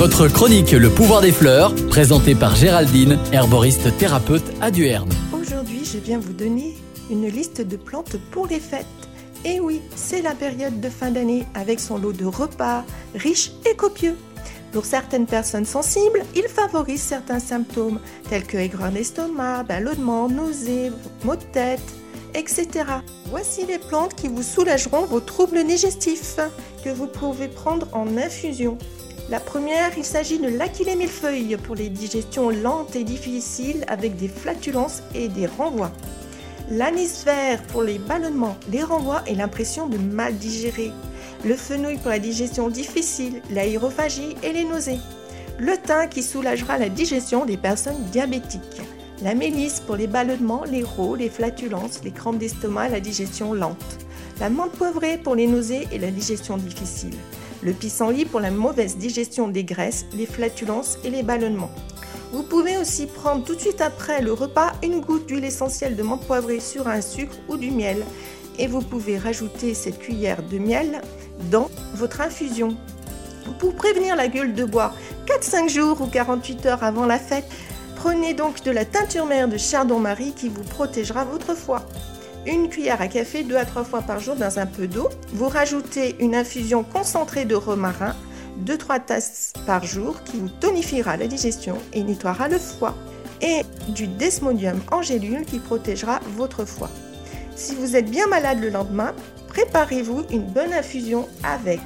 Votre 0.00 0.28
chronique 0.28 0.70
Le 0.70 0.88
pouvoir 0.88 1.20
des 1.20 1.30
fleurs, 1.30 1.74
présentée 1.90 2.34
par 2.34 2.56
Géraldine, 2.56 3.18
herboriste 3.32 3.98
thérapeute 3.98 4.50
à 4.62 4.70
Duerne. 4.70 5.10
Aujourd'hui, 5.30 5.84
je 5.84 5.98
viens 5.98 6.18
vous 6.18 6.32
donner 6.32 6.74
une 7.10 7.28
liste 7.28 7.60
de 7.60 7.76
plantes 7.76 8.16
pour 8.30 8.46
les 8.46 8.60
fêtes. 8.60 8.86
Et 9.44 9.60
oui, 9.60 9.82
c'est 9.94 10.22
la 10.22 10.32
période 10.32 10.80
de 10.80 10.88
fin 10.88 11.10
d'année 11.10 11.44
avec 11.52 11.80
son 11.80 11.98
lot 11.98 12.14
de 12.14 12.24
repas 12.24 12.82
riches 13.14 13.52
et 13.70 13.76
copieux. 13.76 14.16
Pour 14.72 14.86
certaines 14.86 15.26
personnes 15.26 15.66
sensibles, 15.66 16.24
il 16.34 16.48
favorise 16.48 17.02
certains 17.02 17.38
symptômes 17.38 18.00
tels 18.30 18.44
que 18.44 18.56
aigreur 18.56 18.92
d'estomac, 18.92 19.64
ballonnement, 19.64 20.30
nausées, 20.30 20.92
maux 21.24 21.36
de 21.36 21.44
tête, 21.52 21.92
etc. 22.34 22.68
Voici 23.26 23.66
les 23.66 23.78
plantes 23.78 24.14
qui 24.14 24.28
vous 24.28 24.42
soulageront 24.42 25.04
vos 25.04 25.20
troubles 25.20 25.62
digestifs 25.62 26.38
que 26.82 26.88
vous 26.88 27.06
pouvez 27.06 27.48
prendre 27.48 27.86
en 27.92 28.16
infusion. 28.16 28.78
La 29.30 29.38
première, 29.38 29.96
il 29.96 30.04
s'agit 30.04 30.40
de 30.40 30.48
l'achillée 30.48 30.96
millefeuille 30.96 31.56
pour 31.62 31.76
les 31.76 31.88
digestions 31.88 32.50
lentes 32.50 32.96
et 32.96 33.04
difficiles 33.04 33.84
avec 33.86 34.16
des 34.16 34.26
flatulences 34.26 35.04
et 35.14 35.28
des 35.28 35.46
renvois. 35.46 35.92
L'anis 36.68 37.22
vert 37.24 37.62
pour 37.68 37.84
les 37.84 38.00
ballonnements, 38.00 38.56
les 38.72 38.82
renvois 38.82 39.22
et 39.28 39.36
l'impression 39.36 39.86
de 39.86 39.98
mal 39.98 40.34
digérer. 40.34 40.90
Le 41.44 41.54
fenouil 41.54 41.98
pour 41.98 42.10
la 42.10 42.18
digestion 42.18 42.68
difficile, 42.68 43.40
l'aérophagie 43.52 44.34
et 44.42 44.52
les 44.52 44.64
nausées. 44.64 44.98
Le 45.60 45.76
thym 45.76 46.08
qui 46.08 46.24
soulagera 46.24 46.76
la 46.76 46.88
digestion 46.88 47.44
des 47.44 47.56
personnes 47.56 48.02
diabétiques. 48.10 48.82
La 49.22 49.36
mélisse 49.36 49.78
pour 49.78 49.94
les 49.94 50.08
ballonnements, 50.08 50.64
les 50.64 50.82
rots, 50.82 51.14
les 51.14 51.30
flatulences, 51.30 52.00
les 52.02 52.10
crampes 52.10 52.38
d'estomac 52.38 52.88
la 52.88 52.98
digestion 52.98 53.54
lente. 53.54 53.98
La 54.40 54.50
menthe 54.50 54.72
poivrée 54.72 55.18
pour 55.18 55.36
les 55.36 55.46
nausées 55.46 55.86
et 55.92 55.98
la 56.00 56.10
digestion 56.10 56.56
difficile 56.56 57.14
le 57.62 57.72
pissenlit 57.72 58.24
pour 58.24 58.40
la 58.40 58.50
mauvaise 58.50 58.96
digestion 58.96 59.48
des 59.48 59.64
graisses, 59.64 60.06
les 60.12 60.26
flatulences 60.26 60.98
et 61.04 61.10
les 61.10 61.22
ballonnements. 61.22 61.70
Vous 62.32 62.42
pouvez 62.42 62.78
aussi 62.78 63.06
prendre 63.06 63.44
tout 63.44 63.54
de 63.54 63.60
suite 63.60 63.80
après 63.80 64.22
le 64.22 64.32
repas 64.32 64.72
une 64.82 65.00
goutte 65.00 65.26
d'huile 65.26 65.44
essentielle 65.44 65.96
de 65.96 66.02
menthe 66.02 66.26
poivrée 66.26 66.60
sur 66.60 66.86
un 66.86 67.00
sucre 67.00 67.36
ou 67.48 67.56
du 67.56 67.70
miel 67.70 68.04
et 68.58 68.66
vous 68.66 68.82
pouvez 68.82 69.18
rajouter 69.18 69.74
cette 69.74 69.98
cuillère 69.98 70.42
de 70.42 70.58
miel 70.58 71.00
dans 71.50 71.68
votre 71.94 72.20
infusion. 72.20 72.76
Pour 73.58 73.74
prévenir 73.74 74.14
la 74.16 74.28
gueule 74.28 74.54
de 74.54 74.64
bois 74.64 74.92
4-5 75.26 75.68
jours 75.68 76.00
ou 76.00 76.06
48 76.06 76.66
heures 76.66 76.84
avant 76.84 77.06
la 77.06 77.18
fête, 77.18 77.48
prenez 77.96 78.34
donc 78.34 78.62
de 78.62 78.70
la 78.70 78.84
teinture 78.84 79.26
mère 79.26 79.48
de 79.48 79.56
chardon-marie 79.56 80.32
qui 80.32 80.48
vous 80.48 80.62
protégera 80.62 81.24
votre 81.24 81.54
foie 81.54 81.84
une 82.46 82.68
cuillère 82.68 83.00
à 83.00 83.08
café 83.08 83.42
deux 83.42 83.56
à 83.56 83.64
trois 83.64 83.84
fois 83.84 84.02
par 84.02 84.20
jour 84.20 84.36
dans 84.36 84.58
un 84.58 84.66
peu 84.66 84.86
d'eau. 84.86 85.08
Vous 85.32 85.48
rajoutez 85.48 86.16
une 86.20 86.34
infusion 86.34 86.82
concentrée 86.82 87.44
de 87.44 87.54
romarin, 87.54 88.14
2-3 88.64 89.04
tasses 89.04 89.52
par 89.66 89.84
jour 89.84 90.22
qui 90.24 90.38
vous 90.38 90.48
tonifiera 90.48 91.16
la 91.16 91.26
digestion 91.26 91.78
et 91.92 92.02
nettoiera 92.02 92.48
le 92.48 92.58
foie. 92.58 92.94
Et 93.42 93.62
du 93.88 94.06
desmodium 94.06 94.80
en 94.90 95.02
gélule 95.02 95.44
qui 95.44 95.58
protégera 95.58 96.20
votre 96.36 96.64
foie. 96.64 96.90
Si 97.56 97.74
vous 97.74 97.96
êtes 97.96 98.10
bien 98.10 98.26
malade 98.26 98.60
le 98.60 98.70
lendemain, 98.70 99.14
préparez-vous 99.48 100.24
une 100.30 100.44
bonne 100.44 100.72
infusion 100.72 101.28
avec 101.42 101.80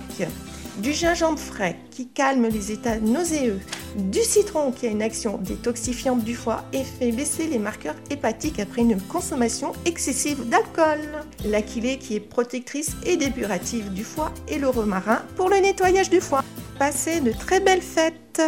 du 0.79 0.93
gingembre 0.93 1.39
frais 1.39 1.77
qui 1.91 2.09
calme 2.09 2.49
les 2.49 2.73
états 2.73 2.99
nauséeux, 2.99 3.61
du 3.97 4.23
citron 4.23 4.73
qui 4.73 4.87
a 4.87 4.91
une 4.91 5.03
action 5.03 5.39
détoxifiante 5.39 6.25
du 6.25 6.35
foie 6.35 6.65
et 6.73 6.85
fait 6.85 7.13
baisser 7.13 7.47
les 7.47 7.59
marqueurs 7.59 7.97
hépatiques 8.11 8.61
après 8.61 8.83
une 8.83 9.01
consommation 9.01 9.73
excessive 9.85 10.49
d'alcool, 10.49 11.01
l'aquilée 11.45 11.99
qui 11.99 12.17
est 12.17 12.21
protectrice 12.21 12.93
et 13.05 13.17
dépurative 13.17 13.93
du 13.93 14.05
foie 14.05 14.33
et 14.49 14.59
le 14.59 14.69
romarin 14.69 15.23
pour 15.37 15.49
le 15.49 15.57
nettoyage 15.59 16.11
du 16.11 16.21
foie. 16.21 16.45
Passez 16.79 17.21
de 17.21 17.33
très 17.33 17.61
belles 17.61 17.83
fêtes 17.83 18.43